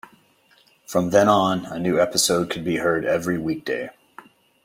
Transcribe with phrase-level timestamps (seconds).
[0.87, 3.91] From then on, a new episode could be heard every weekday.